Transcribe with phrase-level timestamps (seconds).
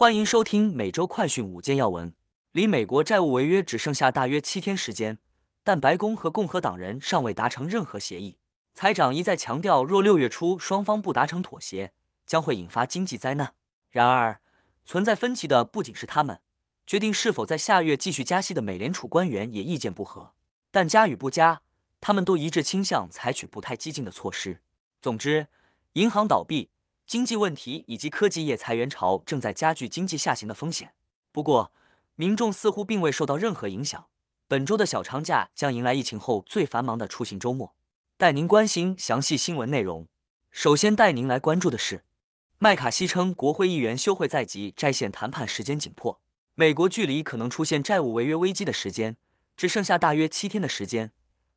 [0.00, 2.14] 欢迎收听每周快讯五件要闻。
[2.52, 5.18] 离美国债务违约只剩下大约七天时间，
[5.62, 8.38] 但白宫和共和党人尚未达成任何协议。
[8.72, 11.92] 财长一再强调，若六月初双方不达成妥协，
[12.24, 13.52] 将会引发经济灾难。
[13.90, 14.40] 然而，
[14.86, 16.40] 存在分歧的不仅是他们，
[16.86, 20.32] 决定是否在下月继续加息的美联储官员也意见不合。
[20.70, 21.60] 但加与不加，
[22.00, 24.62] 他们都一致倾向采取不太激进的措施。
[25.02, 25.48] 总之，
[25.92, 26.70] 银行倒闭、
[27.10, 30.92] 经济问题以及科技业裁员潮正在加剧经济下行的风险。
[31.32, 31.72] 不过，
[32.14, 34.06] 民众似乎并未受到任何影响。
[34.46, 37.74] 本周的小长假将迎来疫情后最繁忙的出行周末。
[38.16, 40.06] 带您关心详细新闻内容。
[40.52, 42.04] 首先带您来关注的是，
[42.60, 46.20] 麦卡锡称国会议员休会在即，债线谈判时间紧迫。
[46.54, 49.16] 美国距离可能出现债务违约危机的时间
[49.56, 51.10] 只剩下大约七天的时间，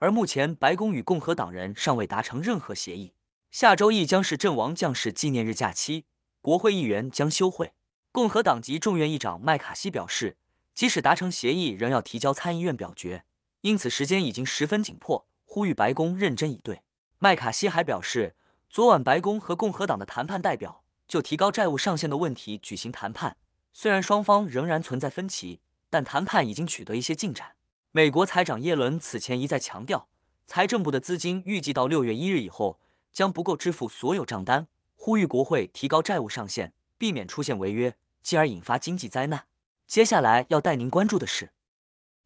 [0.00, 3.14] 而目前白宫与共和党人尚未达成任何协议。
[3.50, 6.04] 下周一将是阵亡将士纪念日假期，
[6.42, 7.72] 国会议员将休会。
[8.12, 10.36] 共和党籍众院议长麦卡锡表示，
[10.74, 13.24] 即使达成协议，仍要提交参议院表决，
[13.62, 15.26] 因此时间已经十分紧迫。
[15.46, 16.82] 呼吁白宫认真以对。
[17.18, 18.36] 麦卡锡还表示，
[18.68, 23.38] 昨晚白宫和共和党的谈判代表就提高债务上限的问题举行谈判，
[23.72, 27.52] 虽然双方仍然存在分歧，但谈判已经取得一些进展。
[27.92, 30.06] 美国财长耶伦此前一再强调，
[30.46, 32.78] 财政部的资金预计到六月一日以后
[33.18, 39.48] 将不够支付所有账单，呼吁国会提高债务上限，避免出现违约，继而引发经济灾难。
[39.88, 41.50] 接下来要带您关注的是，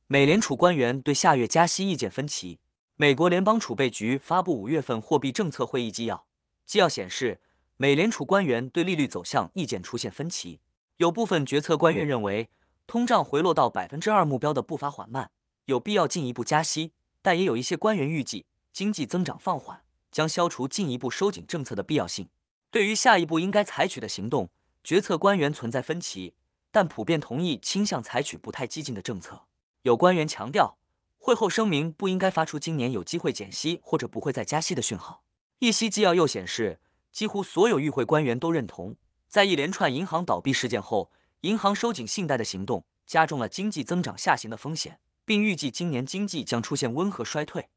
[0.06, 2.60] 美联储官员对下月加息意见分歧。
[2.96, 6.26] 美国联邦储备局发布五月份货币政策会议纪要，
[6.66, 7.40] 纪要显示，
[7.78, 10.60] 美联储官员对利率走向意见出现分歧。
[10.98, 12.50] 有部分决策官员认为，
[12.86, 15.30] 通胀回落到百分之二目标的步伐缓慢，
[15.64, 16.90] 有必要进一步加息；
[17.22, 19.80] 但也有一些官员预计，经济增长放缓
[20.12, 22.28] 将消除进一步收紧政策的必要性。
[22.70, 24.48] 对于下一步应该采取的行动，
[24.84, 26.34] 决策官员存在分歧，
[26.70, 29.46] 但普遍同意倾向采取不太激进的政策。
[29.82, 30.78] 有官员强调。
[31.24, 35.22] 会后声明不应该发出今年有机会减息或者不会再加息的讯号。
[35.60, 36.80] 一息纪要又显示，
[37.12, 38.96] 几乎所有与会官员都认同，
[39.28, 47.68] 在一连串银行倒闭事件后，银行收紧信贷的行动加重了经济增长下行的风险，并预计今年经济将出现温和衰退。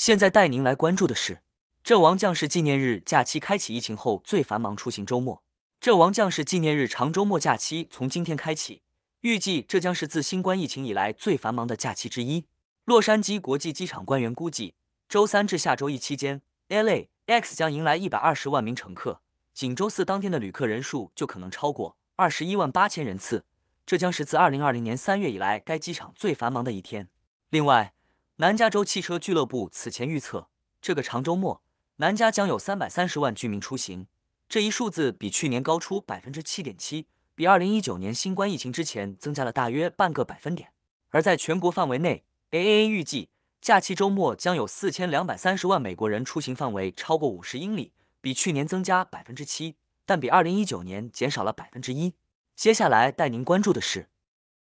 [0.00, 1.42] 现在带您来关注的是，
[1.82, 5.42] 阵亡将士纪念日假期开启疫情后最繁忙出行周末。
[5.80, 8.82] 阵亡将士纪念日长周末假期从今天开启。
[9.22, 12.44] 预计这将是自新冠疫情以来最繁忙的假期之一。
[12.84, 14.74] 洛杉矶国际机场官员估计，
[15.08, 19.20] 周三至下周一期间，LAX 将迎来一百二十万名乘客，
[19.52, 23.44] 仅周四当天的旅客人数就可能超过二十一万八千人次，
[23.84, 27.08] 这将是自二零二零年三月以来该机场最繁忙的一天。
[27.50, 27.92] 另外，
[28.40, 30.48] 南加州汽车俱乐部此前预测，
[30.80, 31.60] 这个长周末
[31.96, 34.06] 南加将有三百三十万居民出行，
[34.48, 37.08] 这一数字比去年高出百分之七点七。
[37.34, 40.70] 比二零一九年新冠疫情之前增加了大约半个百分点，
[41.08, 49.74] 而在全国范围内，AAA 预计假期周末将有四千两百三十万美国人出行范围超过五十英里，比去年增加百分之七，
[50.06, 52.14] 但比二零一九年减少了百分之一。
[52.54, 54.08] 接下来带您关注的是，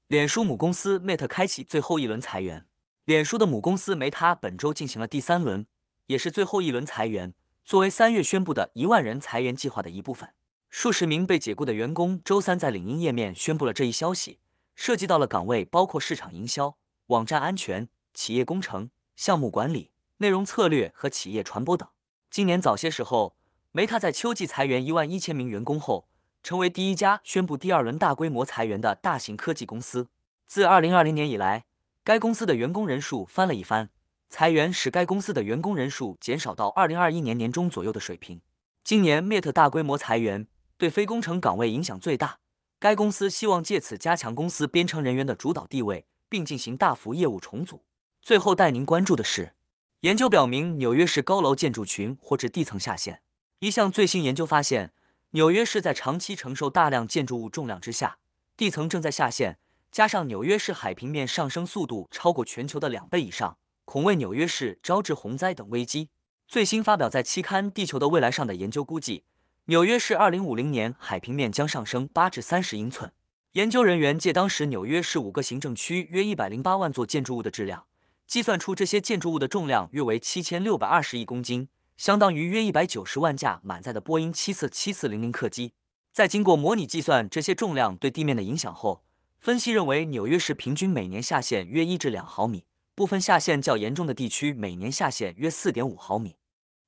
[0.07, 2.65] 脸书母公司 Meta 开启最后一轮裁员。
[3.09, 5.65] 脸书的母公司梅塔本周进行了第三轮，
[6.05, 7.33] 也是最后一轮裁员，
[7.65, 10.29] 作为三月宣布的一万人裁员计划的一部分。
[10.69, 14.37] 数十名被解雇的员工周三在领英页面宣布了这一消息，
[14.75, 16.77] 涉及到了岗位包括市场营销、
[17.07, 21.89] 网站安全、企业工程、项目管理、内容策略和企业传播等。
[22.29, 23.35] 今年早些时候，
[23.71, 26.07] 梅塔在秋季裁员一万一千名员工后，
[26.43, 30.09] 成为第一家宣布第二轮大规模裁员的大型科技公司。
[30.45, 31.65] 自二零二零年以来，
[32.09, 33.91] 该公司的员工人数翻了一番，
[34.31, 38.41] 裁员使该公司的员工人数减少到二零二一年年中左右的水平。
[38.83, 40.47] 今年 Meta 大规模裁员。
[40.79, 42.39] 对非工程岗位影响最大。
[42.79, 47.83] 该公司希望借此加强公司编程人员的主导地位，并进行大幅业务重组。
[48.23, 49.53] 最后带您关注的是，
[49.99, 53.21] 研究表明纽约市高楼建筑群或至地层下陷。
[53.59, 54.93] 一项最新研究发现，
[55.31, 58.17] 纽约市在长期承受大量建筑物重量之下，
[58.57, 59.59] 地层正在下陷。
[59.91, 66.09] 加上纽约市海平面上升速度超过全球的两倍以上，恐为纽约市招致洪灾等危机。
[66.47, 69.23] 最新发表在期刊《地球的未来》上的研究估计。
[69.65, 73.11] 纽约市二零五零年海平面将上升八至三十英寸。
[73.53, 77.85] 研究人员借当时纽约市五个行政区约一百零八万座建筑物的质量，
[78.27, 85.73] 计算出这些建筑物的重量约为七千六百二十亿公斤，相当于约一百九十万架满载的波音七四七四零零客机。
[86.11, 89.03] 在经过模拟计算这些重量对地面的影响后，
[89.39, 96.35] 分析认为纽约市平均每年下陷约一至两毫米，部分下陷较严重的地区每年下陷约四点五毫米。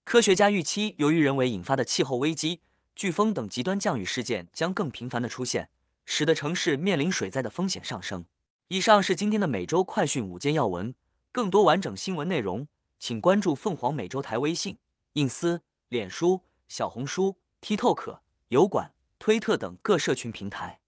[0.03, 2.59] 科学家预期，由于人为引发的气候危机。
[2.93, 5.69] 飓风等极端降雨事件将更频繁的出现，
[6.05, 8.25] 使得城市面临水灾的风险上升。
[8.67, 10.93] 以上是今天的每周快讯五件要闻，
[11.31, 12.67] 更多完整新闻内容，
[12.99, 14.77] 请关注凤凰美洲台微信、
[15.13, 18.19] 隐私、脸书、小红书、TikTok、
[18.49, 20.80] 油管、推特等各社群平台。